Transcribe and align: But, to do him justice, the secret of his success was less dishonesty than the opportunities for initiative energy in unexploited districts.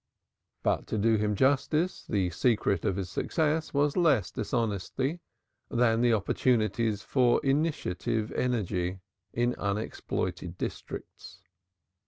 But, 0.63 0.87
to 0.87 0.97
do 0.97 1.17
him 1.17 1.35
justice, 1.35 2.07
the 2.09 2.31
secret 2.31 2.85
of 2.85 2.95
his 2.95 3.07
success 3.11 3.71
was 3.71 3.95
less 3.95 4.31
dishonesty 4.31 5.19
than 5.69 6.01
the 6.01 6.11
opportunities 6.13 7.03
for 7.03 7.39
initiative 7.45 8.31
energy 8.31 9.01
in 9.31 9.53
unexploited 9.59 10.57
districts. 10.57 11.43